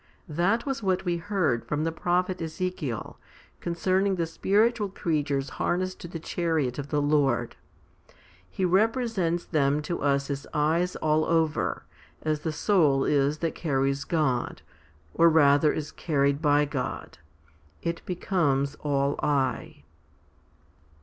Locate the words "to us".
9.83-10.31